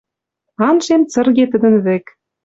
Анжем 0.67 1.01
цырге 1.11 1.45
тӹдӹн 1.51 1.75
вӹк. 1.85 2.05